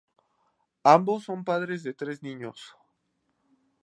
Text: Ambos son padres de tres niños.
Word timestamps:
Ambos 0.95 1.25
son 1.25 1.43
padres 1.45 1.83
de 1.83 1.93
tres 1.93 2.23
niños. 2.23 2.75